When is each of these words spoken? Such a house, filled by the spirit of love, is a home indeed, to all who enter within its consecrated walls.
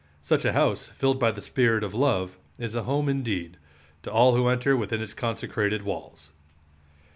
Such 0.23 0.45
a 0.45 0.53
house, 0.53 0.87
filled 0.87 1.19
by 1.19 1.29
the 1.29 1.43
spirit 1.43 1.83
of 1.83 1.93
love, 1.93 2.35
is 2.57 2.73
a 2.73 2.85
home 2.85 3.07
indeed, 3.07 3.57
to 4.01 4.11
all 4.11 4.35
who 4.35 4.47
enter 4.47 4.75
within 4.75 4.99
its 4.99 5.13
consecrated 5.13 5.83
walls. 5.83 6.31